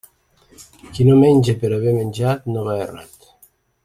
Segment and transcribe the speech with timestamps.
[0.95, 3.29] Qui no menja per haver menjat, no va errat.